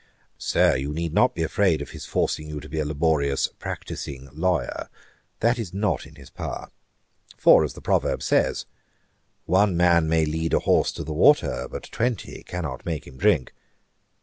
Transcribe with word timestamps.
'Sir, 0.39 0.75
you 0.75 0.91
need 0.91 1.13
not 1.13 1.35
be 1.35 1.43
afraid 1.43 1.79
of 1.79 1.91
his 1.91 2.07
forcing 2.07 2.47
you 2.49 2.59
to 2.59 2.67
be 2.67 2.79
a 2.79 2.85
laborious 2.85 3.49
practising 3.59 4.27
lawyer; 4.33 4.89
that 5.41 5.59
is 5.59 5.75
not 5.75 6.07
in 6.07 6.15
his 6.15 6.31
power. 6.31 6.71
For 7.37 7.63
as 7.63 7.73
the 7.73 7.81
proverb 7.81 8.23
says, 8.23 8.65
"One 9.45 9.77
man 9.77 10.09
may 10.09 10.25
lead 10.25 10.55
a 10.55 10.59
horse 10.61 10.91
to 10.93 11.03
the 11.03 11.13
water, 11.13 11.67
but 11.69 11.83
twenty 11.83 12.41
cannot 12.41 12.83
make 12.83 13.05
him 13.05 13.17
drink." 13.17 13.53